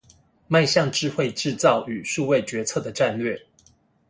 [0.49, 3.45] 邁向智慧製造與數位決策的戰略